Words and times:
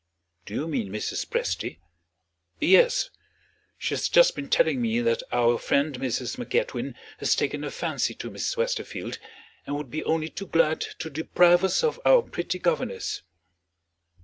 "Do 0.47 0.55
you 0.55 0.67
mean 0.67 0.89
Mrs. 0.89 1.27
Presty?" 1.29 1.77
"Yes. 2.59 3.11
She 3.77 3.93
has 3.93 4.09
just 4.09 4.35
been 4.35 4.49
telling 4.49 4.81
me 4.81 4.99
that 5.01 5.21
our 5.31 5.59
friend 5.59 5.93
Mrs. 5.99 6.39
MacEdwin 6.39 6.95
has 7.19 7.35
taken 7.35 7.63
a 7.63 7.69
fancy 7.69 8.15
to 8.15 8.31
Miss 8.31 8.57
Westerfield, 8.57 9.19
and 9.67 9.75
would 9.75 9.91
be 9.91 10.03
only 10.03 10.29
too 10.29 10.47
glad 10.47 10.81
to 10.81 11.11
deprive 11.11 11.63
us 11.63 11.83
of 11.83 11.99
our 12.03 12.23
pretty 12.23 12.57
governess." 12.57 13.21